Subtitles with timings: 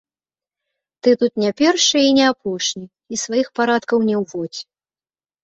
[1.07, 4.59] Ты тут не першы і не апошні і сваіх парадкаў не ўводзь.